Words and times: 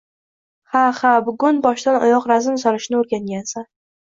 Ha, 0.75 0.81
ha, 0.99 1.11
bugun 1.27 1.61
boshdan 1.67 1.99
oyoq 2.09 2.27
razm 2.33 2.59
solishni 2.65 3.01
o'rgangansan 3.03 3.71